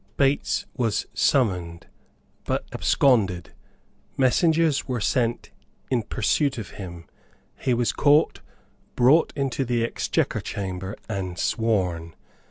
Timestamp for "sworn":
11.37-12.15